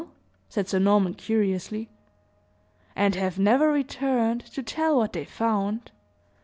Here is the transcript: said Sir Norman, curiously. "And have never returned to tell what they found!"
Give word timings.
said 0.49 0.67
Sir 0.67 0.79
Norman, 0.79 1.13
curiously. 1.13 1.87
"And 2.95 3.13
have 3.13 3.37
never 3.37 3.71
returned 3.71 4.43
to 4.51 4.63
tell 4.63 4.97
what 4.97 5.13
they 5.13 5.25
found!" 5.25 5.91